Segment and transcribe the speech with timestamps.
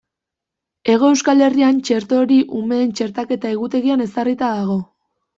[0.91, 4.79] Hego Euskal Herrian txerto hori umeen txertaketa-egutegian ezarrita dago.